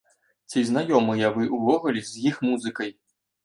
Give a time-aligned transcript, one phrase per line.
[0.53, 2.95] Ці знаёмыя вы ўвогуле з іх музыкай?